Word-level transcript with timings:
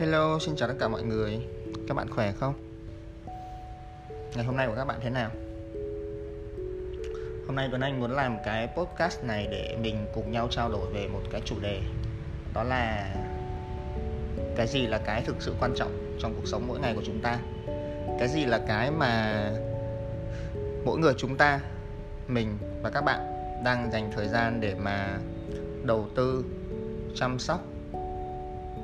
Hello, 0.00 0.38
xin 0.38 0.56
chào 0.56 0.68
tất 0.68 0.74
cả 0.80 0.88
mọi 0.88 1.02
người 1.02 1.38
Các 1.88 1.94
bạn 1.94 2.10
khỏe 2.10 2.32
không? 2.32 2.54
Ngày 4.34 4.44
hôm 4.44 4.56
nay 4.56 4.66
của 4.66 4.74
các 4.76 4.84
bạn 4.84 4.98
thế 5.02 5.10
nào? 5.10 5.30
Hôm 7.46 7.56
nay 7.56 7.68
Tuấn 7.70 7.80
Anh 7.80 8.00
muốn 8.00 8.10
làm 8.10 8.36
cái 8.44 8.68
podcast 8.76 9.24
này 9.24 9.48
để 9.50 9.76
mình 9.82 10.06
cùng 10.14 10.32
nhau 10.32 10.48
trao 10.50 10.68
đổi 10.68 10.92
về 10.92 11.08
một 11.08 11.20
cái 11.30 11.40
chủ 11.44 11.54
đề 11.60 11.80
Đó 12.54 12.62
là 12.62 13.14
Cái 14.56 14.66
gì 14.66 14.86
là 14.86 14.98
cái 14.98 15.22
thực 15.22 15.36
sự 15.38 15.54
quan 15.60 15.72
trọng 15.76 16.16
trong 16.20 16.34
cuộc 16.34 16.46
sống 16.46 16.64
mỗi 16.68 16.80
ngày 16.80 16.94
của 16.94 17.02
chúng 17.06 17.20
ta 17.20 17.38
Cái 18.18 18.28
gì 18.28 18.44
là 18.44 18.60
cái 18.68 18.90
mà 18.90 19.44
mỗi 20.84 20.98
người 20.98 21.14
chúng 21.18 21.36
ta, 21.36 21.60
mình 22.28 22.58
và 22.82 22.90
các 22.90 23.04
bạn 23.04 23.20
đang 23.64 23.90
dành 23.92 24.10
thời 24.12 24.28
gian 24.28 24.60
để 24.60 24.74
mà 24.74 25.18
đầu 25.84 26.08
tư, 26.14 26.44
chăm 27.14 27.38
sóc 27.38 27.60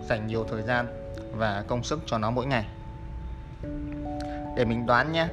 dành 0.09 0.27
nhiều 0.27 0.47
thời 0.51 0.63
gian 0.63 1.06
và 1.33 1.65
công 1.69 1.83
sức 1.83 2.01
cho 2.07 2.19
nó 2.19 2.31
mỗi 2.31 2.47
ngày. 2.47 2.65
Để 4.57 4.65
mình 4.65 4.87
đoán 4.87 5.13
nhé 5.13 5.29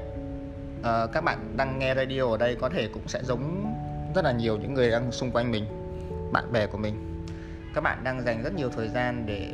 à, 0.84 1.08
các 1.14 1.24
bạn 1.24 1.58
đang 1.58 1.80
nghe 1.80 1.96
radio 1.96 2.28
ở 2.28 2.38
đây 2.38 2.56
có 2.56 2.70
thể 2.70 2.90
cũng 2.94 3.08
sẽ 3.08 3.24
giống 3.24 3.74
rất 4.16 4.26
là 4.26 4.32
nhiều 4.32 4.58
những 4.58 4.74
người 4.74 4.92
đang 4.92 5.12
xung 5.12 5.32
quanh 5.32 5.52
mình 5.52 5.66
bạn 6.32 6.52
bè 6.52 6.68
của 6.68 6.78
mình. 6.78 7.26
Các 7.76 7.82
bạn 7.82 8.04
đang 8.04 8.22
dành 8.22 8.44
rất 8.44 8.54
nhiều 8.54 8.70
thời 8.70 8.88
gian 8.88 9.26
để 9.26 9.48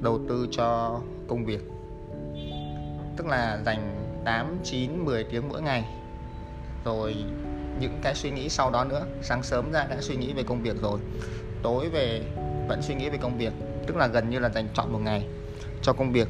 đầu 0.00 0.20
tư 0.28 0.48
cho 0.50 1.00
công 1.28 1.44
việc. 1.44 1.60
Tức 3.16 3.26
là 3.26 3.58
dành 3.66 4.04
8, 4.24 4.58
9, 4.64 5.04
10 5.04 5.24
tiếng 5.24 5.48
mỗi 5.48 5.62
ngày. 5.62 5.84
Rồi 6.84 7.14
những 7.80 7.98
cái 8.02 8.14
suy 8.14 8.30
nghĩ 8.30 8.48
sau 8.48 8.70
đó 8.70 8.84
nữa. 8.84 9.06
Sáng 9.22 9.42
sớm 9.42 9.72
ra 9.72 9.86
đã 9.90 9.96
suy 10.00 10.16
nghĩ 10.16 10.32
về 10.32 10.42
công 10.42 10.62
việc 10.62 10.76
rồi. 10.82 11.00
Tối 11.62 11.88
về 11.88 12.22
vẫn 12.68 12.82
suy 12.82 12.94
nghĩ 12.94 13.08
về 13.08 13.18
công 13.18 13.38
việc 13.38 13.52
tức 13.86 13.96
là 13.96 14.06
gần 14.06 14.30
như 14.30 14.38
là 14.38 14.48
dành 14.48 14.68
chọn 14.74 14.92
một 14.92 14.98
ngày 14.98 15.26
cho 15.82 15.92
công 15.92 16.12
việc. 16.12 16.28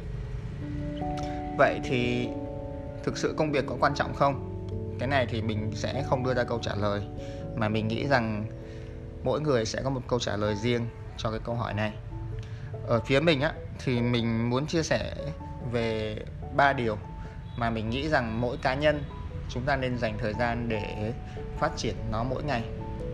Vậy 1.57 1.79
thì 1.83 2.27
thực 3.03 3.17
sự 3.17 3.33
công 3.37 3.51
việc 3.51 3.65
có 3.67 3.75
quan 3.79 3.95
trọng 3.95 4.13
không? 4.13 4.51
Cái 4.99 5.07
này 5.07 5.25
thì 5.29 5.41
mình 5.41 5.71
sẽ 5.75 6.03
không 6.09 6.23
đưa 6.23 6.33
ra 6.33 6.43
câu 6.43 6.59
trả 6.61 6.75
lời, 6.75 7.01
mà 7.55 7.69
mình 7.69 7.87
nghĩ 7.87 8.07
rằng 8.07 8.45
mỗi 9.23 9.41
người 9.41 9.65
sẽ 9.65 9.81
có 9.83 9.89
một 9.89 10.01
câu 10.07 10.19
trả 10.19 10.37
lời 10.37 10.55
riêng 10.55 10.87
cho 11.17 11.31
cái 11.31 11.39
câu 11.43 11.55
hỏi 11.55 11.73
này. 11.73 11.93
Ở 12.87 12.99
phía 12.99 13.19
mình 13.19 13.41
á, 13.41 13.53
thì 13.83 14.01
mình 14.01 14.49
muốn 14.49 14.67
chia 14.67 14.83
sẻ 14.83 15.13
về 15.71 16.17
ba 16.55 16.73
điều 16.73 16.97
mà 17.57 17.69
mình 17.69 17.89
nghĩ 17.89 18.09
rằng 18.09 18.41
mỗi 18.41 18.57
cá 18.57 18.75
nhân 18.75 19.03
chúng 19.49 19.63
ta 19.63 19.75
nên 19.75 19.97
dành 19.97 20.17
thời 20.17 20.33
gian 20.33 20.69
để 20.69 21.13
phát 21.59 21.71
triển 21.77 21.95
nó 22.11 22.23
mỗi 22.23 22.43
ngày. 22.43 22.63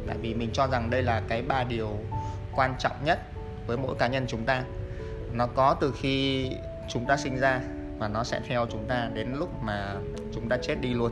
Tại 0.08 0.18
vì 0.18 0.34
mình 0.34 0.50
cho 0.54 0.68
rằng 0.68 0.90
đây 0.90 1.04
là 1.04 1.22
cái 1.28 1.42
ba 1.42 1.64
điều 1.64 1.98
quan 2.56 2.76
trọng 2.80 3.06
nhất 3.06 3.20
với 3.72 3.78
mỗi 3.78 3.96
cá 3.96 4.08
nhân 4.08 4.26
chúng 4.28 4.46
ta. 4.46 4.64
Nó 5.34 5.48
có 5.48 5.76
từ 5.82 5.94
khi 5.98 6.50
chúng 6.90 7.06
ta 7.06 7.18
sinh 7.18 7.40
ra 7.40 7.60
và 7.98 8.08
nó 8.08 8.24
sẽ 8.24 8.42
theo 8.48 8.66
chúng 8.72 8.86
ta 8.88 9.10
đến 9.14 9.34
lúc 9.34 9.64
mà 9.64 9.96
chúng 10.34 10.50
ta 10.50 10.58
chết 10.62 10.76
đi 10.82 10.94
luôn. 10.94 11.12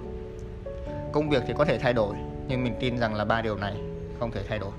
Công 1.12 1.30
việc 1.30 1.44
thì 1.48 1.54
có 1.58 1.66
thể 1.66 1.78
thay 1.78 1.94
đổi, 1.94 2.16
nhưng 2.48 2.64
mình 2.64 2.76
tin 2.80 2.98
rằng 2.98 3.16
là 3.16 3.26
ba 3.26 3.42
điều 3.42 3.58
này 3.58 3.74
không 4.20 4.32
thể 4.32 4.44
thay 4.50 4.60
đổi. 4.60 4.72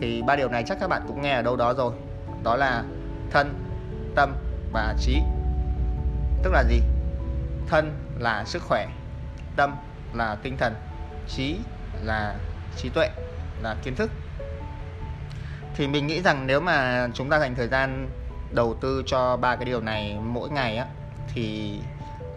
Thì 0.00 0.22
ba 0.22 0.36
điều 0.36 0.48
này 0.48 0.64
chắc 0.66 0.78
các 0.80 0.88
bạn 0.88 1.02
cũng 1.08 1.22
nghe 1.22 1.34
ở 1.34 1.42
đâu 1.42 1.56
đó 1.56 1.74
rồi. 1.74 1.92
Đó 2.42 2.56
là 2.56 2.84
thân, 3.30 3.54
tâm 4.14 4.34
và 4.72 4.94
trí. 5.00 5.22
Tức 6.42 6.50
là 6.52 6.64
gì? 6.68 6.80
Thân 7.68 7.92
là 8.18 8.44
sức 8.44 8.62
khỏe, 8.62 8.88
tâm 9.56 9.76
là 10.14 10.36
tinh 10.42 10.56
thần, 10.56 10.74
trí 11.28 11.56
là 12.02 12.34
trí 12.76 12.88
tuệ, 12.88 13.08
là 13.62 13.76
kiến 13.82 13.94
thức 13.94 14.10
thì 15.76 15.88
mình 15.88 16.06
nghĩ 16.06 16.22
rằng 16.22 16.46
nếu 16.46 16.60
mà 16.60 17.08
chúng 17.14 17.30
ta 17.30 17.38
dành 17.38 17.54
thời 17.54 17.68
gian 17.68 18.08
đầu 18.54 18.76
tư 18.80 19.02
cho 19.06 19.36
ba 19.36 19.56
cái 19.56 19.64
điều 19.64 19.80
này 19.80 20.18
mỗi 20.22 20.50
ngày 20.50 20.76
á, 20.76 20.86
thì 21.34 21.78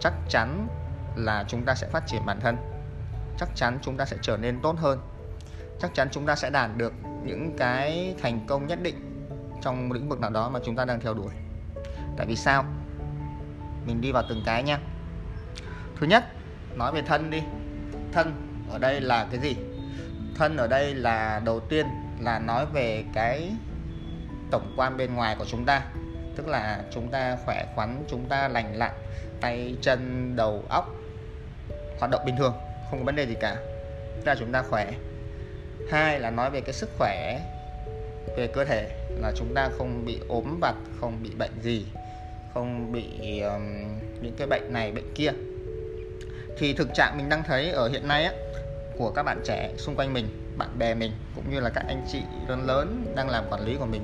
chắc 0.00 0.12
chắn 0.28 0.68
là 1.16 1.44
chúng 1.48 1.64
ta 1.64 1.74
sẽ 1.74 1.88
phát 1.88 2.06
triển 2.06 2.26
bản 2.26 2.40
thân. 2.40 2.56
Chắc 3.38 3.48
chắn 3.54 3.78
chúng 3.82 3.96
ta 3.96 4.04
sẽ 4.04 4.16
trở 4.22 4.36
nên 4.36 4.60
tốt 4.62 4.76
hơn. 4.78 4.98
Chắc 5.80 5.94
chắn 5.94 6.08
chúng 6.12 6.26
ta 6.26 6.34
sẽ 6.36 6.50
đạt 6.50 6.70
được 6.76 6.92
những 7.24 7.56
cái 7.58 8.14
thành 8.22 8.46
công 8.46 8.66
nhất 8.66 8.82
định 8.82 9.26
trong 9.62 9.92
lĩnh 9.92 10.08
vực 10.08 10.20
nào 10.20 10.30
đó 10.30 10.48
mà 10.48 10.60
chúng 10.64 10.76
ta 10.76 10.84
đang 10.84 11.00
theo 11.00 11.14
đuổi. 11.14 11.32
Tại 12.16 12.26
vì 12.26 12.36
sao? 12.36 12.64
Mình 13.86 14.00
đi 14.00 14.12
vào 14.12 14.22
từng 14.28 14.42
cái 14.46 14.62
nha. 14.62 14.78
Thứ 16.00 16.06
nhất, 16.06 16.24
nói 16.74 16.92
về 16.92 17.02
thân 17.02 17.30
đi. 17.30 17.42
Thân 18.12 18.32
ở 18.70 18.78
đây 18.78 19.00
là 19.00 19.26
cái 19.30 19.40
gì? 19.40 19.56
Thân 20.38 20.56
ở 20.56 20.66
đây 20.66 20.94
là 20.94 21.40
đầu 21.44 21.60
tiên 21.60 21.86
là 22.20 22.38
nói 22.38 22.66
về 22.66 23.04
cái 23.14 23.50
tổng 24.50 24.74
quan 24.76 24.96
bên 24.96 25.14
ngoài 25.14 25.36
của 25.38 25.44
chúng 25.44 25.64
ta. 25.64 25.82
Tức 26.36 26.48
là 26.48 26.82
chúng 26.90 27.08
ta 27.08 27.36
khỏe 27.44 27.66
khoắn 27.74 28.04
chúng 28.08 28.28
ta 28.28 28.48
lành 28.48 28.76
lặn 28.76 28.92
tay 29.40 29.76
chân 29.80 30.32
đầu 30.36 30.64
óc 30.68 30.94
hoạt 31.98 32.10
động 32.10 32.22
bình 32.26 32.36
thường 32.36 32.54
không 32.90 32.98
có 32.98 33.04
vấn 33.04 33.16
đề 33.16 33.26
gì 33.26 33.34
cả. 33.40 33.56
Tức 34.16 34.26
là 34.26 34.34
chúng 34.38 34.52
ta 34.52 34.62
khỏe. 34.62 34.92
Hai 35.90 36.20
là 36.20 36.30
nói 36.30 36.50
về 36.50 36.60
cái 36.60 36.72
sức 36.72 36.90
khỏe 36.98 37.40
về 38.36 38.46
cơ 38.46 38.64
thể 38.64 39.08
là 39.10 39.32
chúng 39.36 39.54
ta 39.54 39.68
không 39.78 40.04
bị 40.04 40.20
ốm 40.28 40.58
vặt 40.60 40.74
không 41.00 41.22
bị 41.22 41.30
bệnh 41.38 41.62
gì 41.62 41.86
không 42.54 42.92
bị 42.92 43.40
um, 43.40 43.62
những 44.20 44.34
cái 44.38 44.46
bệnh 44.46 44.72
này 44.72 44.92
bệnh 44.92 45.14
kia. 45.14 45.30
Thì 46.58 46.72
thực 46.72 46.94
trạng 46.94 47.16
mình 47.16 47.28
đang 47.28 47.42
thấy 47.42 47.70
ở 47.70 47.88
hiện 47.88 48.08
nay 48.08 48.24
á, 48.24 48.32
của 48.98 49.10
các 49.10 49.22
bạn 49.22 49.40
trẻ 49.44 49.72
xung 49.76 49.96
quanh 49.96 50.12
mình 50.12 50.43
bạn 50.58 50.78
bè 50.78 50.94
mình 50.94 51.12
cũng 51.34 51.50
như 51.50 51.60
là 51.60 51.70
các 51.70 51.84
anh 51.88 52.06
chị 52.12 52.22
lớn 52.48 52.66
lớn 52.66 53.12
đang 53.16 53.30
làm 53.30 53.44
quản 53.50 53.64
lý 53.64 53.76
của 53.76 53.86
mình 53.86 54.02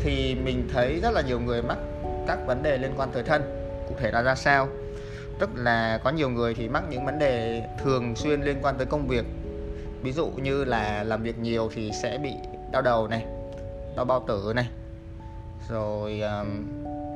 thì 0.00 0.34
mình 0.34 0.68
thấy 0.72 1.00
rất 1.02 1.10
là 1.10 1.22
nhiều 1.22 1.40
người 1.40 1.62
mắc 1.62 1.78
các 2.26 2.38
vấn 2.46 2.62
đề 2.62 2.78
liên 2.78 2.92
quan 2.96 3.10
tới 3.12 3.22
thân 3.22 3.42
cụ 3.88 3.94
thể 3.98 4.10
là 4.10 4.22
ra 4.22 4.34
sao. 4.34 4.68
Tức 5.38 5.50
là 5.54 6.00
có 6.04 6.10
nhiều 6.10 6.30
người 6.30 6.54
thì 6.54 6.68
mắc 6.68 6.82
những 6.90 7.04
vấn 7.04 7.18
đề 7.18 7.62
thường 7.82 8.16
xuyên 8.16 8.40
liên 8.40 8.58
quan 8.62 8.76
tới 8.76 8.86
công 8.86 9.08
việc. 9.08 9.24
Ví 10.02 10.12
dụ 10.12 10.26
như 10.26 10.64
là 10.64 11.02
làm 11.04 11.22
việc 11.22 11.38
nhiều 11.38 11.70
thì 11.74 11.90
sẽ 12.02 12.18
bị 12.18 12.32
đau 12.72 12.82
đầu 12.82 13.08
này 13.08 13.26
đau 13.96 14.04
bao 14.04 14.24
tử 14.28 14.52
này 14.56 14.68
rồi 15.68 16.20
um, 16.20 16.66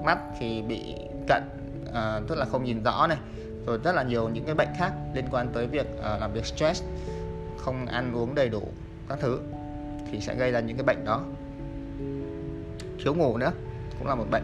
mắt 0.04 0.18
thì 0.40 0.62
bị 0.62 0.94
cận 1.28 1.42
uh, 1.88 2.28
tức 2.28 2.38
là 2.38 2.44
không 2.44 2.64
nhìn 2.64 2.82
rõ 2.82 3.06
này 3.06 3.18
rồi 3.66 3.78
rất 3.84 3.94
là 3.94 4.02
nhiều 4.02 4.28
những 4.28 4.44
cái 4.44 4.54
bệnh 4.54 4.68
khác 4.78 4.92
liên 5.14 5.24
quan 5.30 5.48
tới 5.52 5.66
việc 5.66 5.86
uh, 5.98 6.20
làm 6.20 6.32
việc 6.32 6.46
stress 6.46 6.82
không 7.66 7.86
ăn 7.86 8.12
uống 8.12 8.34
đầy 8.34 8.48
đủ 8.48 8.62
các 9.08 9.18
thứ 9.20 9.40
thì 10.10 10.20
sẽ 10.20 10.34
gây 10.34 10.52
ra 10.52 10.60
những 10.60 10.76
cái 10.76 10.84
bệnh 10.84 11.04
đó. 11.04 11.24
Thiếu 13.04 13.14
ngủ 13.14 13.36
nữa 13.36 13.52
cũng 13.98 14.08
là 14.08 14.14
một 14.14 14.26
bệnh. 14.30 14.42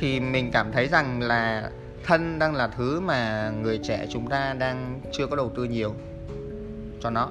Thì 0.00 0.20
mình 0.20 0.50
cảm 0.52 0.72
thấy 0.72 0.88
rằng 0.88 1.22
là 1.22 1.70
thân 2.04 2.38
đang 2.38 2.54
là 2.54 2.68
thứ 2.68 3.00
mà 3.00 3.50
người 3.62 3.78
trẻ 3.78 4.06
chúng 4.10 4.28
ta 4.28 4.54
đang 4.58 5.00
chưa 5.12 5.26
có 5.26 5.36
đầu 5.36 5.52
tư 5.56 5.64
nhiều 5.64 5.94
cho 7.00 7.10
nó. 7.10 7.30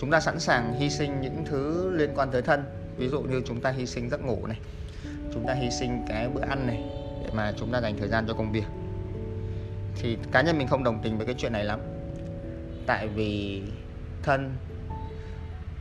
Chúng 0.00 0.10
ta 0.10 0.20
sẵn 0.20 0.40
sàng 0.40 0.74
hy 0.78 0.90
sinh 0.90 1.20
những 1.20 1.44
thứ 1.46 1.90
liên 1.90 2.10
quan 2.14 2.30
tới 2.30 2.42
thân. 2.42 2.64
Ví 2.96 3.08
dụ 3.08 3.22
như 3.22 3.42
chúng 3.44 3.60
ta 3.60 3.70
hy 3.70 3.86
sinh 3.86 4.10
giấc 4.10 4.24
ngủ 4.24 4.46
này, 4.46 4.58
chúng 5.34 5.46
ta 5.46 5.54
hy 5.54 5.70
sinh 5.70 6.04
cái 6.08 6.28
bữa 6.28 6.42
ăn 6.48 6.66
này 6.66 6.84
để 7.22 7.30
mà 7.34 7.52
chúng 7.56 7.72
ta 7.72 7.80
dành 7.80 7.96
thời 7.98 8.08
gian 8.08 8.26
cho 8.28 8.34
công 8.34 8.52
việc. 8.52 8.66
Thì 9.96 10.18
cá 10.32 10.42
nhân 10.42 10.58
mình 10.58 10.68
không 10.68 10.84
đồng 10.84 11.00
tình 11.02 11.16
với 11.16 11.26
cái 11.26 11.34
chuyện 11.38 11.52
này 11.52 11.64
lắm 11.64 11.80
tại 12.86 13.08
vì 13.08 13.62
thân, 14.22 14.56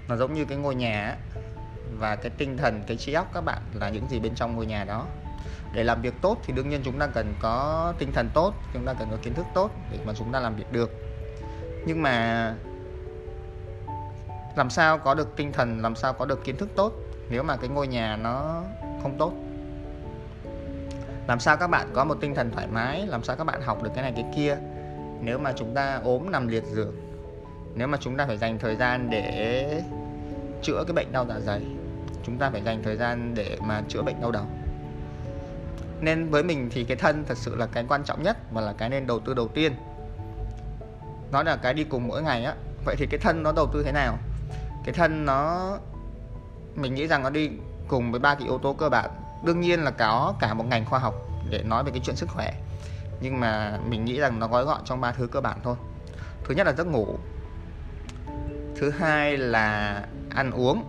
nó 0.08 0.16
giống 0.16 0.34
như 0.34 0.46
cái 0.46 0.58
ngôi 0.58 0.76
nhà 0.76 1.18
và 2.00 2.16
cái 2.16 2.30
tinh 2.38 2.58
thần, 2.58 2.84
cái 2.88 2.98
trí 2.98 3.14
óc 3.14 3.32
các 3.34 3.42
bạn 3.42 3.62
là 3.74 3.90
những 3.90 4.10
gì 4.10 4.20
bên 4.20 4.36
trong 4.36 4.56
ngôi 4.56 4.66
nhà 4.66 4.84
đó. 4.84 5.06
Để 5.74 5.84
làm 5.84 6.02
việc 6.02 6.14
tốt 6.22 6.38
thì 6.46 6.54
đương 6.54 6.70
nhiên 6.70 6.82
chúng 6.84 7.00
ta 7.00 7.08
cần 7.08 7.36
có 7.40 7.94
tinh 8.00 8.12
thần 8.12 8.30
tốt, 8.34 8.54
chúng 8.74 8.86
ta 8.86 8.94
cần 8.94 9.08
có 9.12 9.18
kiến 9.22 9.34
thức 9.34 9.46
tốt 9.54 9.72
để 9.92 10.00
mà 10.06 10.14
chúng 10.14 10.32
ta 10.32 10.40
làm 10.40 10.56
việc 10.56 10.72
được. 10.72 10.92
Nhưng 11.86 12.02
mà 12.02 12.56
làm 14.56 14.70
sao 14.70 14.98
có 14.98 15.14
được 15.14 15.36
tinh 15.36 15.52
thần, 15.52 15.82
làm 15.82 15.96
sao 15.96 16.14
có 16.14 16.26
được 16.26 16.44
kiến 16.44 16.58
thức 16.58 16.70
tốt 16.76 16.94
nếu 17.30 17.44
mà 17.44 17.58
cái 17.58 17.70
ngôi 17.70 17.88
nhà 17.88 18.16
nó 18.16 18.64
không 19.02 19.18
tốt? 19.18 19.34
Làm 21.28 21.40
sao 21.40 21.58
các 21.58 21.68
bạn 21.68 21.88
có 21.94 22.06
một 22.06 22.18
tinh 22.22 22.36
thần 22.36 22.52
thoải 22.52 22.68
mái, 22.68 23.08
làm 23.08 23.24
sao 23.24 23.36
các 23.36 23.44
bạn 23.44 23.62
học 23.62 23.84
được 23.84 23.92
cái 23.96 24.04
này 24.04 24.14
cái 24.16 24.26
kia? 24.36 24.58
Nếu 25.24 25.38
mà 25.38 25.54
chúng 25.56 25.74
ta 25.74 26.02
ốm 26.04 26.32
nằm 26.32 26.48
liệt 26.48 26.64
giường, 26.66 26.96
nếu 27.76 27.88
mà 27.88 27.98
chúng 28.02 28.18
ta 28.18 28.26
phải 28.26 28.38
dành 28.38 28.60
thời 28.60 28.76
gian 28.76 29.10
để 29.10 29.82
chữa 30.62 30.84
cái 30.88 30.94
bệnh 30.94 31.12
đau 31.12 31.26
dạ 31.30 31.40
dày, 31.40 31.62
chúng 32.26 32.38
ta 32.38 32.50
phải 32.50 32.62
dành 32.64 32.84
thời 32.84 32.98
gian 32.98 33.36
để 33.36 33.58
mà 33.62 33.82
chữa 33.88 34.02
bệnh 34.02 34.22
đau 34.22 34.32
đầu. 34.32 34.46
Nên 36.02 36.30
với 36.30 36.44
mình 36.44 36.70
thì 36.72 36.84
cái 36.84 36.98
thân 36.98 37.24
thật 37.28 37.38
sự 37.38 37.56
là 37.56 37.66
cái 37.66 37.86
quan 37.90 38.04
trọng 38.04 38.24
nhất 38.24 38.38
và 38.52 38.62
là 38.62 38.74
cái 38.74 38.90
nên 38.90 39.08
đầu 39.08 39.20
tư 39.20 39.34
đầu 39.34 39.48
tiên. 39.48 39.74
Nó 41.32 41.44
là 41.44 41.56
cái 41.56 41.74
đi 41.74 41.84
cùng 41.84 42.08
mỗi 42.08 42.24
ngày 42.24 42.44
á, 42.44 42.56
vậy 42.86 42.96
thì 42.98 43.06
cái 43.06 43.20
thân 43.20 43.44
nó 43.44 43.52
đầu 43.52 43.68
tư 43.74 43.84
thế 43.84 43.92
nào? 43.92 44.18
Cái 44.86 44.94
thân 44.94 45.26
nó, 45.26 45.72
mình 46.76 46.96
nghĩ 46.96 47.08
rằng 47.08 47.24
nó 47.24 47.30
đi 47.30 47.50
cùng 47.88 48.12
với 48.12 48.20
ba 48.20 48.36
cái 48.36 48.44
yếu 48.44 48.58
tố 48.58 48.74
cơ 48.74 48.90
bản. 48.90 49.10
Đương 49.46 49.62
nhiên 49.62 49.84
là 49.84 49.92
có 49.92 50.34
cả 50.40 50.54
một 50.54 50.66
ngành 50.68 50.86
khoa 50.86 51.00
học 51.00 51.16
để 51.50 51.64
nói 51.64 51.84
về 51.84 51.92
cái 51.92 52.02
chuyện 52.04 52.16
sức 52.16 52.30
khỏe 52.30 52.54
nhưng 53.24 53.40
mà 53.40 53.80
mình 53.88 54.06
nghĩ 54.06 54.20
rằng 54.20 54.40
nó 54.40 54.48
gói 54.48 54.66
gọn 54.66 54.82
trong 54.86 55.02
ba 55.02 55.12
thứ 55.12 55.28
cơ 55.28 55.42
bản 55.42 55.60
thôi. 55.64 55.76
Thứ 56.44 56.56
nhất 56.56 56.68
là 56.68 56.74
giấc 56.74 56.88
ngủ. 56.88 57.18
Thứ 58.76 58.90
hai 58.90 59.38
là 59.38 60.02
ăn 60.30 60.52
uống. 60.52 60.84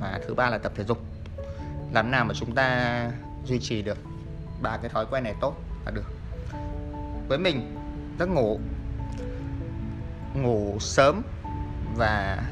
Và 0.00 0.20
thứ 0.26 0.34
ba 0.34 0.50
là 0.50 0.58
tập 0.58 0.72
thể 0.76 0.84
dục. 0.84 0.98
Làm 1.92 2.10
nào 2.10 2.24
mà 2.24 2.34
chúng 2.34 2.54
ta 2.54 3.10
duy 3.44 3.58
trì 3.58 3.82
được 3.82 3.98
ba 4.62 4.76
cái 4.76 4.88
thói 4.88 5.06
quen 5.10 5.24
này 5.24 5.34
tốt 5.40 5.56
là 5.84 5.90
được. 5.90 6.12
Với 7.28 7.38
mình, 7.38 7.76
giấc 8.18 8.26
ngủ. 8.26 8.60
Ngủ 10.34 10.76
sớm 10.80 11.22
và 11.96 12.42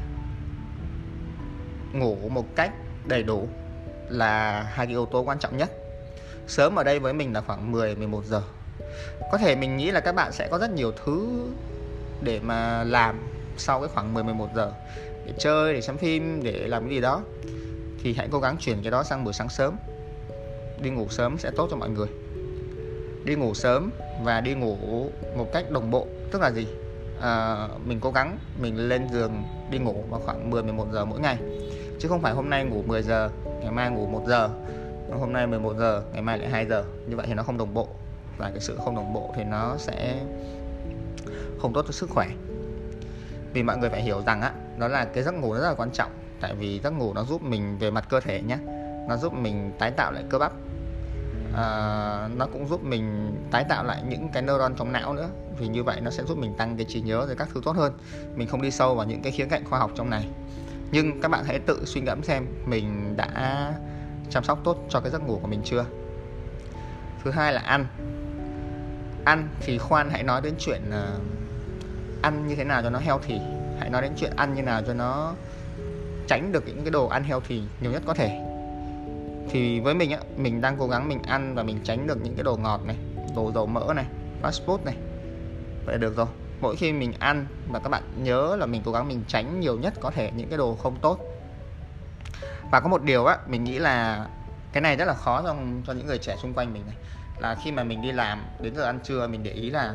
ngủ 1.93 2.29
một 2.29 2.57
cách 2.57 2.73
đầy 3.07 3.23
đủ 3.23 3.49
là 4.09 4.63
hai 4.63 4.87
cái 4.87 4.95
yếu 4.95 5.07
tố 5.07 5.21
quan 5.21 5.39
trọng 5.39 5.57
nhất. 5.57 5.71
Sớm 6.47 6.77
ở 6.77 6.85
đây 6.85 6.99
với 6.99 7.13
mình 7.13 7.33
là 7.33 7.41
khoảng 7.41 7.73
10 7.73 7.97
11 7.97 8.25
giờ 8.25 8.43
có 9.33 9.39
thể 9.39 9.57
mình 9.57 9.77
nghĩ 9.77 9.91
là 9.91 10.01
các 10.01 10.15
bạn 10.15 10.33
sẽ 10.33 10.49
có 10.51 10.59
rất 10.59 10.71
nhiều 10.71 10.93
thứ 11.05 11.29
để 12.23 12.41
mà 12.43 12.85
làm 12.85 13.21
sau 13.57 13.81
cái 13.81 13.89
khoảng 13.89 14.15
10 14.15 14.25
11 14.25 14.49
giờ 14.55 14.73
để 15.27 15.33
chơi 15.39 15.75
để 15.75 15.81
xem 15.81 15.97
phim 15.97 16.43
để 16.43 16.53
làm 16.53 16.83
cái 16.83 16.95
gì 16.95 17.01
đó. 17.01 17.23
Thì 18.03 18.15
hãy 18.15 18.29
cố 18.31 18.41
gắng 18.41 18.57
chuyển 18.61 18.83
cái 18.83 18.91
đó 18.91 19.03
sang 19.03 19.25
buổi 19.25 19.33
sáng 19.33 19.49
sớm. 19.49 19.77
Đi 20.83 20.91
ngủ 20.91 21.07
sớm 21.09 21.39
sẽ 21.39 21.51
tốt 21.57 21.69
cho 21.71 21.77
mọi 21.77 21.91
người. 21.91 22.09
Đi 23.25 23.35
ngủ 23.35 23.55
sớm 23.55 23.91
và 24.23 24.41
đi 24.41 24.55
ngủ 24.55 24.77
một 25.37 25.53
cách 25.53 25.71
đồng 25.71 25.91
bộ 25.91 26.07
tức 26.31 26.43
là 26.43 26.51
gì? 26.51 26.67
À, 27.21 27.69
mình 27.85 28.01
cố 28.01 28.11
gắng 28.11 28.39
mình 28.61 28.89
lên 28.89 29.09
giường 29.13 29.43
đi 29.71 29.79
ngủ 29.79 30.05
vào 30.11 30.21
khoảng 30.21 30.51
10 30.51 30.63
11 30.63 30.87
giờ 30.93 31.05
mỗi 31.05 31.21
ngày. 31.21 31.37
Chứ 31.99 32.09
không 32.09 32.23
phải 32.23 32.33
hôm 32.33 32.51
nay 32.51 32.65
ngủ 32.65 32.83
10 32.87 33.03
giờ 33.03 33.31
ngày 33.63 33.73
mai 33.73 33.91
ngủ 33.91 34.07
1 34.07 34.23
giờ 34.29 34.49
hôm 35.19 35.33
nay 35.33 35.47
11 35.47 35.75
giờ 35.79 36.03
ngày 36.13 36.23
mai 36.23 36.39
lại 36.39 36.49
2 36.49 36.67
giờ. 36.67 36.85
Như 37.07 37.17
vậy 37.17 37.27
thì 37.29 37.35
nó 37.35 37.43
không 37.43 37.59
đồng 37.59 37.75
bộ 37.75 37.89
và 38.41 38.51
cái 38.51 38.61
sự 38.61 38.79
không 38.85 38.95
đồng 38.97 39.13
bộ 39.13 39.33
thì 39.37 39.45
nó 39.45 39.77
sẽ 39.79 40.21
không 41.61 41.73
tốt 41.73 41.85
cho 41.87 41.93
sức 41.93 42.11
khỏe. 42.11 42.29
Vì 43.53 43.63
mọi 43.63 43.79
người 43.79 43.91
phải 43.91 44.03
hiểu 44.03 44.23
rằng 44.27 44.43
á 44.43 44.53
đó 44.79 44.89
là 44.89 45.05
cái 45.05 45.25
giấc 45.25 45.35
ngủ 45.35 45.55
rất 45.55 45.69
là 45.69 45.75
quan 45.75 45.91
trọng. 45.91 46.11
Tại 46.41 46.55
vì 46.55 46.81
giấc 46.85 46.91
ngủ 46.91 47.15
nó 47.15 47.25
giúp 47.25 47.43
mình 47.43 47.79
về 47.79 47.91
mặt 47.91 48.05
cơ 48.09 48.21
thể 48.21 48.43
nhé 48.43 48.59
nó 49.09 49.17
giúp 49.17 49.33
mình 49.33 49.73
tái 49.79 49.91
tạo 49.91 50.13
lại 50.13 50.25
cơ 50.31 50.39
bắp. 50.39 50.53
À, 51.55 52.29
nó 52.37 52.47
cũng 52.47 52.69
giúp 52.69 52.85
mình 52.85 53.35
tái 53.51 53.65
tạo 53.69 53.85
lại 53.85 54.03
những 54.09 54.29
cái 54.33 54.43
neuron 54.43 54.75
trong 54.75 54.93
não 54.93 55.15
nữa. 55.15 55.29
Vì 55.59 55.69
như 55.69 55.83
vậy 55.83 56.01
nó 56.01 56.11
sẽ 56.11 56.25
giúp 56.25 56.39
mình 56.39 56.55
tăng 56.57 56.77
cái 56.77 56.87
trí 56.89 57.01
nhớ 57.01 57.27
rồi 57.27 57.37
các 57.37 57.49
thứ 57.55 57.61
tốt 57.65 57.77
hơn. 57.77 57.93
Mình 58.35 58.49
không 58.49 58.63
đi 58.63 58.71
sâu 58.71 58.95
vào 58.95 59.07
những 59.07 59.23
cái 59.23 59.33
khía 59.33 59.45
cạnh 59.45 59.65
khoa 59.65 59.79
học 59.79 59.91
trong 59.95 60.11
này. 60.11 60.29
Nhưng 60.93 61.21
các 61.21 61.31
bạn 61.31 61.45
hãy 61.45 61.59
tự 61.59 61.85
suy 61.85 62.01
ngẫm 62.01 62.23
xem 62.23 62.47
mình 62.67 63.17
đã 63.17 63.73
chăm 64.31 64.45
sóc 64.45 64.59
tốt 64.65 64.87
cho 64.89 65.01
cái 65.01 65.11
giấc 65.11 65.23
ngủ 65.23 65.39
của 65.43 65.49
mình 65.49 65.61
chưa. 65.65 65.85
Thứ 67.25 67.31
hai 67.31 67.53
là 67.53 67.61
ăn 67.61 67.87
ăn 69.31 69.49
thì 69.61 69.79
khoan 69.79 70.11
hãy 70.11 70.23
nói 70.23 70.41
đến 70.41 70.55
chuyện 70.59 70.83
uh, 70.89 71.23
ăn 72.23 72.49
như 72.49 72.57
thế 72.57 72.65
nào 72.65 72.83
cho 72.83 72.91
nó 72.91 72.99
healthy. 72.99 73.39
Hãy 73.81 73.91
nói 73.91 74.03
đến 74.03 74.13
chuyện 74.17 74.33
ăn 74.37 74.55
như 74.55 74.63
nào 74.63 74.83
cho 74.87 74.95
nó 74.95 75.35
tránh 76.29 76.53
được 76.53 76.67
những 76.67 76.83
cái 76.85 76.91
đồ 76.91 77.07
ăn 77.07 77.25
healthy 77.25 77.63
nhiều 77.81 77.93
nhất 77.93 78.03
có 78.07 78.15
thể. 78.15 78.41
Thì 79.51 79.81
với 79.81 79.95
mình 79.95 80.11
á 80.11 80.19
mình 80.37 80.61
đang 80.61 80.77
cố 80.79 80.89
gắng 80.89 81.09
mình 81.09 81.23
ăn 81.23 81.55
và 81.55 81.63
mình 81.63 81.81
tránh 81.85 82.07
được 82.07 82.19
những 82.23 82.35
cái 82.35 82.45
đồ 82.45 82.57
ngọt 82.57 82.81
này 82.87 82.97
đồ 83.37 83.53
dầu 83.55 83.67
mỡ 83.67 83.93
này 83.97 84.05
fast 84.43 84.67
food 84.67 84.85
này. 84.85 84.95
Vậy 85.87 85.95
là 85.95 85.99
được 85.99 86.17
rồi. 86.17 86.27
Mỗi 86.61 86.77
khi 86.77 86.93
mình 86.93 87.13
ăn 87.19 87.47
và 87.69 87.79
các 87.79 87.89
bạn 87.89 88.03
nhớ 88.17 88.57
là 88.57 88.67
mình 88.67 88.83
cố 88.85 88.93
gắng 88.93 89.09
mình 89.09 89.25
tránh 89.29 89.61
nhiều 89.61 89.79
nhất 89.79 89.95
có 90.01 90.11
thể 90.11 90.31
những 90.37 90.49
cái 90.49 90.59
đồ 90.59 90.75
không 90.75 90.97
tốt. 91.01 91.19
Và 92.73 92.81
có 92.81 92.89
một 92.89 93.03
điều 93.03 93.25
á 93.25 93.39
mình 93.47 93.65
nghĩ 93.65 93.79
là 93.79 94.27
cái 94.73 94.81
này 94.81 94.97
rất 94.97 95.05
là 95.05 95.15
khó 95.15 95.43
cho, 95.43 95.57
cho 95.87 95.93
những 95.93 96.07
người 96.07 96.19
trẻ 96.19 96.37
xung 96.43 96.55
quanh 96.55 96.73
mình 96.73 96.83
này 96.87 96.97
là 97.41 97.55
khi 97.55 97.73
mà 97.73 97.85
mình 97.85 98.03
đi 98.03 98.13
làm, 98.13 98.45
đến 98.61 98.75
giờ 98.75 98.85
ăn 98.85 98.99
trưa 99.05 99.27
mình 99.27 99.43
để 99.43 99.51
ý 99.51 99.71
là 99.71 99.95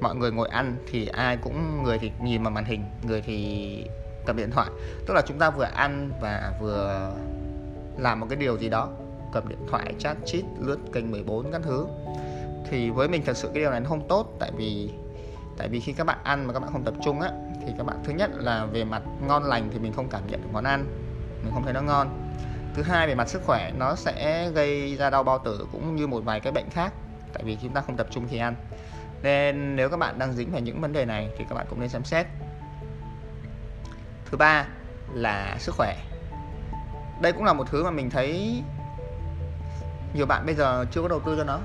mọi 0.00 0.16
người 0.16 0.32
ngồi 0.32 0.48
ăn 0.48 0.76
thì 0.90 1.06
ai 1.06 1.36
cũng, 1.36 1.82
người 1.82 1.98
thì 1.98 2.12
nhìn 2.22 2.42
vào 2.42 2.50
màn 2.50 2.64
hình, 2.64 2.84
người 3.02 3.22
thì 3.22 3.84
cầm 4.26 4.36
điện 4.36 4.50
thoại. 4.50 4.68
Tức 5.06 5.14
là 5.14 5.22
chúng 5.26 5.38
ta 5.38 5.50
vừa 5.50 5.64
ăn 5.64 6.10
và 6.20 6.52
vừa 6.60 7.10
làm 7.98 8.20
một 8.20 8.26
cái 8.30 8.36
điều 8.36 8.58
gì 8.58 8.68
đó, 8.68 8.88
cầm 9.32 9.48
điện 9.48 9.66
thoại, 9.70 9.94
chat 9.98 10.16
chít 10.26 10.44
lướt 10.60 10.78
kênh 10.92 11.10
14 11.10 11.52
các 11.52 11.60
thứ. 11.64 11.86
Thì 12.70 12.90
với 12.90 13.08
mình 13.08 13.22
thật 13.26 13.36
sự 13.36 13.48
cái 13.54 13.62
điều 13.62 13.70
này 13.70 13.80
nó 13.80 13.88
không 13.88 14.08
tốt, 14.08 14.36
tại 14.40 14.50
vì 14.56 14.90
tại 15.58 15.68
vì 15.68 15.80
khi 15.80 15.92
các 15.92 16.06
bạn 16.06 16.18
ăn 16.22 16.46
mà 16.46 16.52
các 16.52 16.60
bạn 16.60 16.70
không 16.72 16.84
tập 16.84 16.94
trung 17.04 17.20
á, 17.20 17.30
thì 17.66 17.72
các 17.78 17.86
bạn, 17.86 17.96
thứ 18.04 18.12
nhất 18.12 18.30
là 18.34 18.66
về 18.66 18.84
mặt 18.84 19.02
ngon 19.26 19.44
lành 19.44 19.68
thì 19.72 19.78
mình 19.78 19.92
không 19.92 20.08
cảm 20.08 20.22
nhận 20.26 20.42
được 20.42 20.48
món 20.52 20.64
ăn, 20.64 20.86
mình 21.44 21.52
không 21.54 21.64
thấy 21.64 21.72
nó 21.72 21.82
ngon 21.82 22.32
thứ 22.74 22.82
hai 22.82 23.06
về 23.06 23.14
mặt 23.14 23.28
sức 23.28 23.42
khỏe, 23.46 23.72
nó 23.78 23.94
sẽ 23.94 24.50
gây 24.50 24.96
ra 24.96 25.10
đau 25.10 25.22
bao 25.22 25.38
tử 25.38 25.66
cũng 25.72 25.96
như 25.96 26.06
một 26.06 26.24
vài 26.24 26.40
cái 26.40 26.52
bệnh 26.52 26.70
khác, 26.70 26.92
tại 27.32 27.42
vì 27.44 27.58
chúng 27.62 27.72
ta 27.72 27.80
không 27.80 27.96
tập 27.96 28.06
trung 28.10 28.26
khi 28.30 28.38
ăn. 28.38 28.54
Nên 29.22 29.76
nếu 29.76 29.88
các 29.88 29.96
bạn 29.96 30.18
đang 30.18 30.32
dính 30.32 30.52
phải 30.52 30.60
những 30.60 30.80
vấn 30.80 30.92
đề 30.92 31.04
này 31.04 31.30
thì 31.38 31.44
các 31.48 31.54
bạn 31.54 31.66
cũng 31.70 31.80
nên 31.80 31.88
xem 31.88 32.04
xét. 32.04 32.26
Thứ 34.30 34.36
ba 34.36 34.66
là 35.12 35.56
sức 35.58 35.74
khỏe. 35.74 35.96
Đây 37.20 37.32
cũng 37.32 37.44
là 37.44 37.52
một 37.52 37.66
thứ 37.70 37.84
mà 37.84 37.90
mình 37.90 38.10
thấy 38.10 38.62
nhiều 40.14 40.26
bạn 40.26 40.46
bây 40.46 40.54
giờ 40.54 40.84
chưa 40.92 41.02
có 41.02 41.08
đầu 41.08 41.20
tư 41.20 41.36
cho 41.36 41.44
nó. 41.44 41.58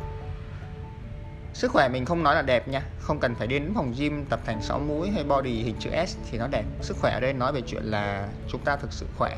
Sức 1.54 1.72
khỏe 1.72 1.90
mình 1.90 2.06
không 2.06 2.24
nói 2.24 2.36
là 2.36 2.42
đẹp 2.42 2.68
nha, 2.68 2.82
không 3.00 3.20
cần 3.20 3.36
phải 3.36 3.48
đến 3.48 3.72
phòng 3.76 3.94
gym, 3.98 4.26
tập 4.26 4.40
thành 4.46 4.62
6 4.62 4.80
múi 4.80 5.10
hay 5.10 5.24
body 5.24 5.62
hình 5.62 5.76
chữ 5.80 5.90
S 6.08 6.18
thì 6.32 6.38
nó 6.38 6.48
đẹp. 6.48 6.64
Sức 6.82 6.98
khỏe 7.02 7.12
ở 7.12 7.20
đây 7.20 7.34
nói 7.34 7.52
về 7.52 7.62
chuyện 7.62 7.84
là 7.84 8.28
chúng 8.48 8.62
ta 8.62 8.76
thực 8.76 8.94
sự 8.94 9.06
khỏe 9.18 9.38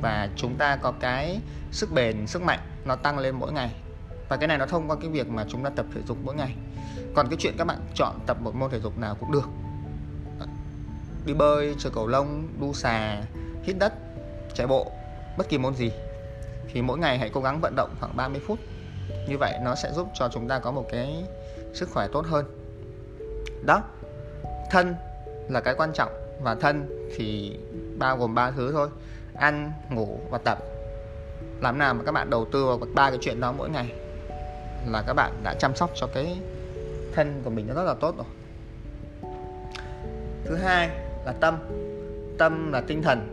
và 0.00 0.28
chúng 0.36 0.54
ta 0.56 0.76
có 0.76 0.92
cái 1.00 1.40
sức 1.72 1.92
bền, 1.92 2.26
sức 2.26 2.42
mạnh 2.42 2.60
nó 2.84 2.96
tăng 2.96 3.18
lên 3.18 3.34
mỗi 3.34 3.52
ngày. 3.52 3.70
Và 4.28 4.36
cái 4.36 4.48
này 4.48 4.58
nó 4.58 4.66
thông 4.66 4.90
qua 4.90 4.96
cái 5.00 5.10
việc 5.10 5.28
mà 5.28 5.44
chúng 5.48 5.64
ta 5.64 5.70
tập 5.70 5.86
thể 5.94 6.00
dục 6.08 6.18
mỗi 6.24 6.34
ngày. 6.34 6.54
Còn 7.14 7.28
cái 7.28 7.36
chuyện 7.40 7.54
các 7.58 7.64
bạn 7.64 7.78
chọn 7.94 8.14
tập 8.26 8.36
một 8.40 8.54
môn 8.54 8.70
thể 8.70 8.80
dục 8.80 8.98
nào 8.98 9.14
cũng 9.14 9.32
được. 9.32 9.48
Đi 11.26 11.34
bơi, 11.34 11.74
chơi 11.78 11.92
cầu 11.94 12.06
lông, 12.06 12.48
đu 12.60 12.72
xà, 12.72 13.22
hít 13.62 13.78
đất, 13.78 13.92
chạy 14.54 14.66
bộ, 14.66 14.92
bất 15.38 15.48
kỳ 15.48 15.58
môn 15.58 15.74
gì. 15.74 15.92
Thì 16.72 16.82
mỗi 16.82 16.98
ngày 16.98 17.18
hãy 17.18 17.30
cố 17.34 17.40
gắng 17.40 17.60
vận 17.60 17.74
động 17.76 17.94
khoảng 18.00 18.16
30 18.16 18.40
phút. 18.46 18.58
Như 19.28 19.38
vậy 19.38 19.58
nó 19.62 19.74
sẽ 19.74 19.92
giúp 19.92 20.08
cho 20.14 20.28
chúng 20.32 20.48
ta 20.48 20.58
có 20.58 20.70
một 20.70 20.86
cái 20.92 21.24
sức 21.74 21.90
khỏe 21.90 22.08
tốt 22.12 22.26
hơn. 22.26 22.46
Đó. 23.66 23.82
Thân 24.70 24.94
là 25.48 25.60
cái 25.60 25.74
quan 25.74 25.92
trọng 25.92 26.12
và 26.42 26.54
thân 26.54 27.08
thì 27.16 27.58
bao 27.98 28.16
gồm 28.16 28.34
ba 28.34 28.50
thứ 28.50 28.72
thôi 28.72 28.88
ăn 29.38 29.72
ngủ 29.90 30.20
và 30.30 30.38
tập. 30.38 30.58
Làm 31.60 31.78
nào 31.78 31.94
mà 31.94 32.04
các 32.04 32.12
bạn 32.12 32.30
đầu 32.30 32.44
tư 32.52 32.66
vào 32.66 32.78
ba 32.94 33.10
cái 33.10 33.18
chuyện 33.22 33.40
đó 33.40 33.52
mỗi 33.52 33.70
ngày 33.70 33.92
là 34.86 35.02
các 35.06 35.14
bạn 35.14 35.32
đã 35.42 35.54
chăm 35.58 35.76
sóc 35.76 35.90
cho 35.94 36.06
cái 36.14 36.36
thân 37.14 37.40
của 37.44 37.50
mình 37.50 37.66
nó 37.68 37.74
rất 37.74 37.84
là 37.84 37.94
tốt 37.94 38.14
rồi. 38.16 38.26
Thứ 40.44 40.56
hai 40.56 40.90
là 41.26 41.32
tâm. 41.40 41.56
Tâm 42.38 42.72
là 42.72 42.80
tinh 42.80 43.02
thần. 43.02 43.32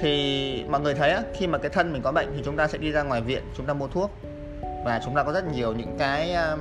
Thì 0.00 0.64
mọi 0.68 0.80
người 0.80 0.94
thấy 0.94 1.10
á, 1.10 1.22
khi 1.34 1.46
mà 1.46 1.58
cái 1.58 1.70
thân 1.70 1.92
mình 1.92 2.02
có 2.02 2.12
bệnh 2.12 2.32
thì 2.36 2.42
chúng 2.44 2.56
ta 2.56 2.68
sẽ 2.68 2.78
đi 2.78 2.92
ra 2.92 3.02
ngoài 3.02 3.20
viện 3.20 3.42
chúng 3.56 3.66
ta 3.66 3.74
mua 3.74 3.86
thuốc. 3.86 4.10
Và 4.84 5.00
chúng 5.04 5.14
ta 5.14 5.22
có 5.22 5.32
rất 5.32 5.44
nhiều 5.52 5.72
những 5.72 5.96
cái 5.98 6.34
um, 6.34 6.60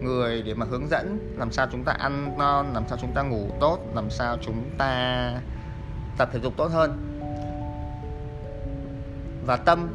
người 0.00 0.42
để 0.42 0.54
mà 0.54 0.66
hướng 0.70 0.88
dẫn 0.88 1.34
làm 1.38 1.52
sao 1.52 1.66
chúng 1.72 1.84
ta 1.84 1.92
ăn 1.92 2.34
ngon 2.38 2.74
làm 2.74 2.84
sao 2.88 2.98
chúng 3.00 3.12
ta 3.14 3.22
ngủ 3.22 3.50
tốt 3.60 3.78
làm 3.94 4.10
sao 4.10 4.36
chúng 4.42 4.64
ta 4.78 5.32
tập 6.18 6.28
thể 6.32 6.40
dục 6.40 6.52
tốt 6.56 6.70
hơn 6.72 7.19
và 9.46 9.56
tâm 9.56 9.88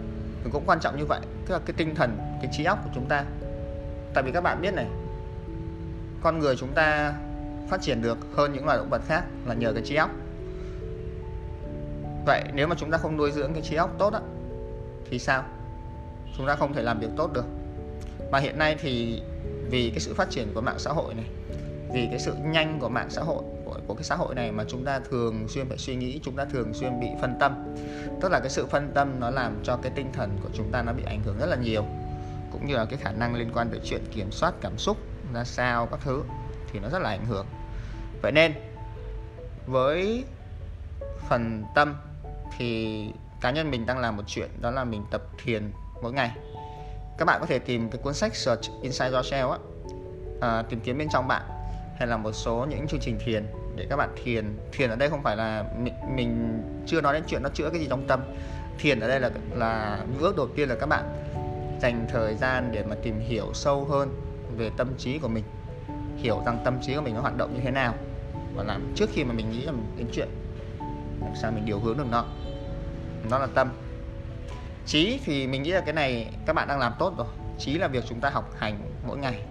thì 0.43 0.49
cũng 0.53 0.63
quan 0.65 0.79
trọng 0.79 0.97
như 0.97 1.05
vậy. 1.05 1.19
Tức 1.45 1.53
là 1.53 1.59
cái 1.65 1.73
tinh 1.77 1.95
thần, 1.95 2.17
cái 2.41 2.51
trí 2.53 2.63
óc 2.63 2.79
của 2.83 2.89
chúng 2.95 3.05
ta. 3.05 3.25
Tại 4.13 4.23
vì 4.23 4.31
các 4.31 4.41
bạn 4.41 4.61
biết 4.61 4.73
này, 4.73 4.87
con 6.21 6.39
người 6.39 6.55
chúng 6.55 6.73
ta 6.73 7.13
phát 7.69 7.81
triển 7.81 8.01
được 8.01 8.17
hơn 8.35 8.53
những 8.53 8.65
loài 8.65 8.77
động 8.77 8.89
vật 8.89 9.01
khác 9.07 9.23
là 9.45 9.53
nhờ 9.53 9.73
cái 9.73 9.83
trí 9.85 9.95
óc. 9.95 10.09
Vậy 12.25 12.43
nếu 12.53 12.67
mà 12.67 12.75
chúng 12.75 12.91
ta 12.91 12.97
không 12.97 13.17
nuôi 13.17 13.31
dưỡng 13.31 13.53
cái 13.53 13.61
trí 13.61 13.75
óc 13.75 13.95
tốt 13.97 14.13
á, 14.13 14.19
thì 15.09 15.19
sao? 15.19 15.43
Chúng 16.37 16.47
ta 16.47 16.55
không 16.55 16.73
thể 16.73 16.81
làm 16.81 16.99
việc 16.99 17.09
tốt 17.17 17.33
được. 17.33 17.45
Và 18.31 18.39
hiện 18.39 18.59
nay 18.59 18.75
thì 18.79 19.21
vì 19.69 19.89
cái 19.89 19.99
sự 19.99 20.13
phát 20.13 20.29
triển 20.29 20.51
của 20.53 20.61
mạng 20.61 20.79
xã 20.79 20.91
hội 20.91 21.13
này, 21.13 21.25
vì 21.93 22.07
cái 22.09 22.19
sự 22.19 22.33
nhanh 22.43 22.79
của 22.79 22.89
mạng 22.89 23.09
xã 23.09 23.21
hội 23.21 23.43
của, 23.75 23.81
của 23.87 23.93
cái 23.93 24.03
xã 24.03 24.15
hội 24.15 24.35
này 24.35 24.51
mà 24.51 24.63
chúng 24.67 24.85
ta 24.85 24.99
thường 24.99 25.47
xuyên 25.47 25.69
phải 25.69 25.77
suy 25.77 25.95
nghĩ 25.95 26.19
chúng 26.23 26.35
ta 26.35 26.45
thường 26.45 26.73
xuyên 26.73 26.99
bị 26.99 27.07
phân 27.21 27.35
tâm. 27.39 27.75
Tức 28.21 28.31
là 28.31 28.39
cái 28.39 28.49
sự 28.49 28.65
phân 28.65 28.91
tâm 28.95 29.19
nó 29.19 29.29
làm 29.29 29.59
cho 29.63 29.77
cái 29.77 29.91
tinh 29.95 30.11
thần 30.13 30.37
của 30.43 30.49
chúng 30.53 30.71
ta 30.71 30.81
nó 30.81 30.93
bị 30.93 31.03
ảnh 31.05 31.21
hưởng 31.23 31.37
rất 31.39 31.45
là 31.45 31.55
nhiều. 31.55 31.85
Cũng 32.51 32.65
như 32.65 32.75
là 32.75 32.85
cái 32.85 32.99
khả 33.01 33.11
năng 33.11 33.35
liên 33.35 33.51
quan 33.53 33.69
tới 33.69 33.79
chuyện 33.83 34.01
kiểm 34.11 34.31
soát 34.31 34.53
cảm 34.61 34.77
xúc 34.77 34.97
ra 35.33 35.43
sao 35.43 35.85
các 35.85 35.99
thứ 36.03 36.23
thì 36.71 36.79
nó 36.79 36.89
rất 36.89 36.99
là 37.01 37.09
ảnh 37.09 37.25
hưởng. 37.25 37.45
Vậy 38.21 38.31
nên 38.31 38.53
với 39.67 40.23
phần 41.29 41.63
tâm 41.75 41.95
thì 42.57 42.99
cá 43.41 43.51
nhân 43.51 43.71
mình 43.71 43.85
đang 43.85 43.99
làm 43.99 44.17
một 44.17 44.23
chuyện 44.27 44.49
đó 44.61 44.71
là 44.71 44.83
mình 44.83 45.03
tập 45.11 45.21
thiền 45.43 45.71
mỗi 46.01 46.13
ngày. 46.13 46.31
Các 47.17 47.25
bạn 47.25 47.39
có 47.39 47.45
thể 47.45 47.59
tìm 47.59 47.89
cái 47.89 48.01
cuốn 48.01 48.13
sách 48.13 48.35
Search 48.35 48.69
Inside 48.81 49.11
Yourself 49.11 49.51
á 49.51 49.57
à, 50.41 50.61
tìm 50.69 50.79
kiếm 50.79 50.97
bên 50.97 51.09
trong 51.09 51.27
bạn 51.27 51.41
hay 51.97 52.07
là 52.07 52.17
một 52.17 52.31
số 52.31 52.65
những 52.69 52.87
chương 52.87 52.99
trình 52.99 53.19
thiền 53.25 53.45
để 53.75 53.87
các 53.89 53.95
bạn 53.95 54.09
thiền. 54.23 54.57
Thiền 54.71 54.89
ở 54.89 54.95
đây 54.95 55.09
không 55.09 55.23
phải 55.23 55.37
là 55.37 55.65
mình, 55.77 55.93
mình 56.15 56.61
chưa 56.85 57.01
nói 57.01 57.13
đến 57.13 57.23
chuyện 57.27 57.43
nó 57.43 57.49
chữa 57.49 57.69
cái 57.69 57.79
gì 57.79 57.87
trong 57.89 58.07
tâm. 58.07 58.19
Thiền 58.79 58.99
ở 58.99 59.07
đây 59.07 59.19
là 59.19 59.29
là 59.55 59.99
bước 60.19 60.37
đầu 60.37 60.47
tiên 60.55 60.69
là 60.69 60.75
các 60.75 60.85
bạn 60.85 61.03
dành 61.81 62.07
thời 62.09 62.35
gian 62.35 62.71
để 62.71 62.83
mà 62.83 62.95
tìm 63.03 63.19
hiểu 63.19 63.53
sâu 63.53 63.85
hơn 63.85 64.21
về 64.57 64.71
tâm 64.77 64.87
trí 64.97 65.19
của 65.19 65.27
mình 65.27 65.43
hiểu 66.17 66.41
rằng 66.45 66.61
tâm 66.65 66.77
trí 66.81 66.95
của 66.95 67.01
mình 67.01 67.15
nó 67.15 67.21
hoạt 67.21 67.37
động 67.37 67.53
như 67.53 67.59
thế 67.63 67.71
nào 67.71 67.93
và 68.55 68.63
làm 68.63 68.93
trước 68.95 69.09
khi 69.13 69.23
mà 69.23 69.33
mình 69.33 69.51
nghĩ 69.51 69.67
đến 69.97 70.07
chuyện 70.13 70.27
làm 71.21 71.35
sao 71.35 71.51
mình 71.51 71.65
điều 71.65 71.79
hướng 71.79 71.97
được 71.97 72.07
nó. 72.11 72.25
Nó 73.29 73.39
là 73.39 73.47
tâm. 73.55 73.69
Trí 74.85 75.19
thì 75.25 75.47
mình 75.47 75.63
nghĩ 75.63 75.71
là 75.71 75.81
cái 75.81 75.93
này 75.93 76.33
các 76.45 76.53
bạn 76.53 76.67
đang 76.67 76.79
làm 76.79 76.93
tốt 76.99 77.13
rồi. 77.17 77.27
Trí 77.59 77.77
là 77.77 77.87
việc 77.87 78.03
chúng 78.09 78.19
ta 78.19 78.29
học 78.29 78.53
hành 78.57 78.79
mỗi 79.07 79.17
ngày. 79.17 79.41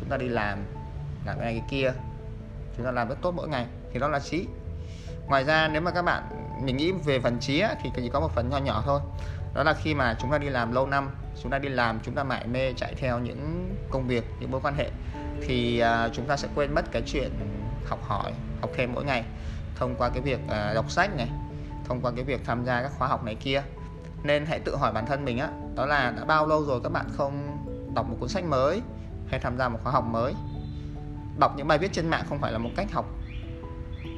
Chúng 0.00 0.08
ta 0.08 0.16
đi 0.16 0.28
làm 0.28 0.58
làm 1.26 1.38
cái 1.38 1.44
này 1.44 1.54
cái 1.60 1.68
kia 1.70 1.92
chúng 2.76 2.86
ta 2.86 2.92
làm 2.92 3.08
rất 3.08 3.16
tốt 3.22 3.34
mỗi 3.36 3.48
ngày 3.48 3.66
thì 3.92 3.98
đó 3.98 4.08
là 4.08 4.18
trí. 4.18 4.46
Ngoài 5.26 5.44
ra 5.44 5.68
nếu 5.68 5.82
mà 5.82 5.90
các 5.90 6.02
bạn 6.02 6.22
mình 6.64 6.76
nghĩ 6.76 6.92
về 6.92 7.20
phần 7.20 7.38
trí 7.40 7.62
thì 7.82 7.90
chỉ 7.96 8.08
có 8.08 8.20
một 8.20 8.30
phần 8.34 8.50
nho 8.50 8.58
nhỏ 8.58 8.82
thôi. 8.86 9.00
Đó 9.54 9.62
là 9.62 9.74
khi 9.74 9.94
mà 9.94 10.16
chúng 10.20 10.30
ta 10.30 10.38
đi 10.38 10.48
làm 10.48 10.72
lâu 10.72 10.86
năm 10.86 11.10
chúng 11.42 11.52
ta 11.52 11.58
đi 11.58 11.68
làm 11.68 12.00
chúng 12.02 12.14
ta 12.14 12.24
mải 12.24 12.46
mê 12.46 12.72
chạy 12.72 12.94
theo 12.94 13.18
những 13.18 13.74
công 13.90 14.08
việc 14.08 14.24
những 14.40 14.50
mối 14.50 14.60
quan 14.64 14.74
hệ 14.74 14.90
thì 15.42 15.82
uh, 15.82 16.12
chúng 16.12 16.26
ta 16.26 16.36
sẽ 16.36 16.48
quên 16.54 16.74
mất 16.74 16.92
cái 16.92 17.02
chuyện 17.06 17.30
học 17.86 17.98
hỏi 18.02 18.32
học 18.60 18.70
thêm 18.76 18.92
mỗi 18.94 19.04
ngày. 19.04 19.24
Thông 19.76 19.94
qua 19.94 20.08
cái 20.08 20.22
việc 20.22 20.40
uh, 20.44 20.74
đọc 20.74 20.90
sách 20.90 21.16
này 21.16 21.28
thông 21.84 22.00
qua 22.00 22.12
cái 22.16 22.24
việc 22.24 22.40
tham 22.44 22.64
gia 22.64 22.82
các 22.82 22.92
khóa 22.98 23.08
học 23.08 23.24
này 23.24 23.34
kia. 23.34 23.62
Nên 24.22 24.46
hãy 24.46 24.60
tự 24.60 24.76
hỏi 24.76 24.92
bản 24.92 25.06
thân 25.06 25.24
mình 25.24 25.38
á 25.38 25.48
đó 25.74 25.86
là 25.86 26.12
đã 26.16 26.24
bao 26.24 26.46
lâu 26.46 26.64
rồi 26.64 26.80
các 26.82 26.92
bạn 26.92 27.06
không 27.16 27.58
đọc 27.94 28.06
một 28.10 28.16
cuốn 28.20 28.28
sách 28.28 28.44
mới 28.44 28.82
hay 29.28 29.40
tham 29.40 29.58
gia 29.58 29.68
một 29.68 29.78
khóa 29.82 29.92
học 29.92 30.04
mới? 30.04 30.34
Đọc 31.38 31.54
những 31.56 31.68
bài 31.68 31.78
viết 31.78 31.92
trên 31.92 32.08
mạng 32.08 32.24
không 32.28 32.38
phải 32.38 32.52
là 32.52 32.58
một 32.58 32.70
cách 32.76 32.92
học 32.92 33.06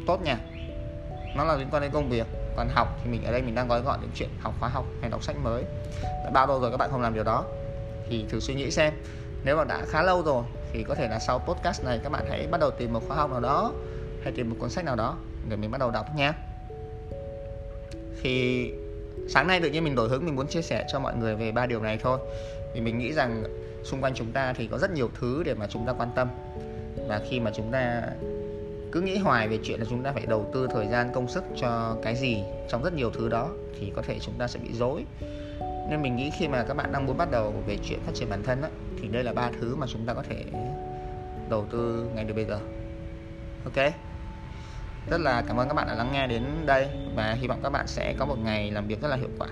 tốt 0.06 0.22
nha. 0.22 0.38
Nó 1.36 1.44
là 1.44 1.56
liên 1.56 1.68
quan 1.70 1.82
đến 1.82 1.90
công 1.90 2.08
việc. 2.08 2.26
Còn 2.56 2.68
học 2.68 2.88
thì 3.04 3.10
mình, 3.10 3.24
ở 3.24 3.32
đây 3.32 3.42
mình 3.42 3.54
đang 3.54 3.68
gói 3.68 3.80
gọn 3.80 4.00
những 4.00 4.10
chuyện 4.14 4.28
học 4.40 4.54
khóa 4.60 4.68
học 4.68 4.84
hay 5.00 5.10
đọc 5.10 5.22
sách 5.22 5.36
mới. 5.42 5.64
Đã 6.24 6.30
bao 6.34 6.46
lâu 6.46 6.60
rồi 6.60 6.70
các 6.70 6.76
bạn 6.76 6.90
không 6.90 7.02
làm 7.02 7.14
điều 7.14 7.24
đó? 7.24 7.44
Thì 8.08 8.26
thử 8.28 8.40
suy 8.40 8.54
nghĩ 8.54 8.70
xem. 8.70 8.94
Nếu 9.44 9.56
mà 9.56 9.64
đã 9.64 9.84
khá 9.88 10.02
lâu 10.02 10.22
rồi 10.22 10.44
thì 10.72 10.82
có 10.82 10.94
thể 10.94 11.08
là 11.08 11.18
sau 11.18 11.38
podcast 11.38 11.84
này 11.84 12.00
các 12.02 12.12
bạn 12.12 12.26
hãy 12.28 12.46
bắt 12.50 12.60
đầu 12.60 12.70
tìm 12.70 12.92
một 12.92 13.02
khóa 13.08 13.16
học 13.16 13.30
nào 13.30 13.40
đó 13.40 13.72
hay 14.22 14.32
tìm 14.32 14.50
một 14.50 14.56
cuốn 14.58 14.70
sách 14.70 14.84
nào 14.84 14.96
đó 14.96 15.16
để 15.48 15.56
mình 15.56 15.70
bắt 15.70 15.78
đầu 15.78 15.90
đọc 15.90 16.06
nha. 16.16 16.32
Thì 18.22 18.70
sáng 19.28 19.46
nay 19.46 19.60
tự 19.60 19.70
nhiên 19.70 19.84
mình 19.84 19.94
đổi 19.94 20.08
hướng, 20.08 20.24
mình 20.24 20.36
muốn 20.36 20.46
chia 20.46 20.62
sẻ 20.62 20.84
cho 20.92 21.00
mọi 21.00 21.16
người 21.16 21.36
về 21.36 21.52
ba 21.52 21.66
điều 21.66 21.80
này 21.80 21.98
thôi. 22.02 22.18
Vì 22.74 22.80
mình 22.80 22.98
nghĩ 22.98 23.12
rằng 23.12 23.44
xung 23.84 24.00
quanh 24.00 24.14
chúng 24.14 24.32
ta 24.32 24.52
thì 24.52 24.66
có 24.66 24.78
rất 24.78 24.90
nhiều 24.90 25.10
thứ 25.20 25.42
để 25.42 25.54
mà 25.54 25.66
chúng 25.66 25.86
ta 25.86 25.92
quan 25.92 26.10
tâm 26.14 26.28
và 27.08 27.20
khi 27.30 27.40
mà 27.40 27.50
chúng 27.54 27.70
ta 27.72 28.02
cứ 28.92 29.00
nghĩ 29.00 29.18
hoài 29.18 29.48
về 29.48 29.58
chuyện 29.62 29.80
là 29.80 29.86
chúng 29.90 30.02
ta 30.02 30.12
phải 30.12 30.26
đầu 30.26 30.50
tư 30.52 30.68
thời 30.70 30.86
gian 30.86 31.12
công 31.12 31.28
sức 31.28 31.44
cho 31.56 31.96
cái 32.02 32.16
gì 32.16 32.42
trong 32.68 32.82
rất 32.82 32.92
nhiều 32.92 33.10
thứ 33.10 33.28
đó 33.28 33.50
thì 33.80 33.92
có 33.96 34.02
thể 34.02 34.18
chúng 34.20 34.34
ta 34.38 34.48
sẽ 34.48 34.60
bị 34.62 34.72
dối 34.72 35.04
nên 35.90 36.02
mình 36.02 36.16
nghĩ 36.16 36.30
khi 36.30 36.48
mà 36.48 36.64
các 36.68 36.74
bạn 36.74 36.92
đang 36.92 37.06
muốn 37.06 37.16
bắt 37.16 37.30
đầu 37.30 37.54
về 37.66 37.78
chuyện 37.84 38.00
phát 38.06 38.12
triển 38.14 38.30
bản 38.30 38.42
thân 38.42 38.62
á, 38.62 38.68
thì 39.00 39.08
đây 39.08 39.24
là 39.24 39.32
ba 39.32 39.50
thứ 39.60 39.76
mà 39.76 39.86
chúng 39.86 40.06
ta 40.06 40.14
có 40.14 40.22
thể 40.22 40.44
đầu 41.50 41.66
tư 41.70 42.10
ngay 42.14 42.24
từ 42.28 42.34
bây 42.34 42.44
giờ. 42.44 42.58
Ok? 43.64 43.92
Rất 45.10 45.20
là 45.20 45.42
cảm 45.48 45.56
ơn 45.56 45.68
các 45.68 45.74
bạn 45.74 45.86
đã 45.86 45.94
lắng 45.94 46.10
nghe 46.12 46.26
đến 46.26 46.42
đây 46.66 46.88
và 47.16 47.32
hy 47.32 47.48
vọng 47.48 47.60
các 47.62 47.70
bạn 47.70 47.86
sẽ 47.86 48.14
có 48.18 48.26
một 48.26 48.36
ngày 48.44 48.70
làm 48.70 48.86
việc 48.86 49.00
rất 49.00 49.08
là 49.08 49.16
hiệu 49.16 49.28
quả. 49.38 49.48